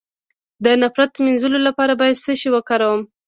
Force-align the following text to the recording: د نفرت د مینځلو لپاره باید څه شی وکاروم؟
د 0.63 0.65
نفرت 0.81 1.11
د 1.13 1.17
مینځلو 1.25 1.59
لپاره 1.67 1.93
باید 2.01 2.21
څه 2.23 2.31
شی 2.39 2.49
وکاروم؟ 2.51 3.01